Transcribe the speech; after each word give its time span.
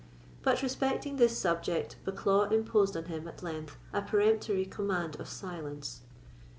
But 0.41 0.63
respecting 0.63 1.17
this 1.17 1.37
subject 1.37 1.95
Bucklaw 2.03 2.51
imposed 2.51 2.97
on 2.97 3.05
him, 3.05 3.27
at 3.27 3.43
length, 3.43 3.77
a 3.93 4.01
peremptory 4.01 4.65
command 4.65 5.19
of 5.19 5.29
silence. 5.29 6.01